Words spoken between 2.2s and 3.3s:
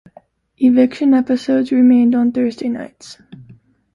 Thursday nights.